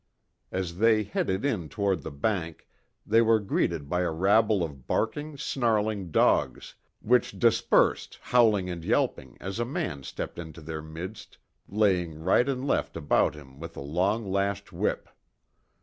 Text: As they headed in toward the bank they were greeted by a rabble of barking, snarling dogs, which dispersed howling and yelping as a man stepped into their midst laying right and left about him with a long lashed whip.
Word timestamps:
As 0.51 0.79
they 0.79 1.03
headed 1.03 1.45
in 1.45 1.69
toward 1.69 2.01
the 2.01 2.09
bank 2.09 2.67
they 3.05 3.21
were 3.21 3.39
greeted 3.39 3.87
by 3.87 4.01
a 4.01 4.09
rabble 4.09 4.63
of 4.63 4.87
barking, 4.87 5.37
snarling 5.37 6.09
dogs, 6.09 6.73
which 7.01 7.37
dispersed 7.37 8.17
howling 8.19 8.67
and 8.67 8.83
yelping 8.83 9.37
as 9.39 9.59
a 9.59 9.63
man 9.63 10.01
stepped 10.01 10.39
into 10.39 10.59
their 10.61 10.81
midst 10.81 11.37
laying 11.69 12.15
right 12.17 12.49
and 12.49 12.65
left 12.65 12.97
about 12.97 13.35
him 13.35 13.59
with 13.59 13.77
a 13.77 13.81
long 13.81 14.25
lashed 14.27 14.73
whip. 14.73 15.07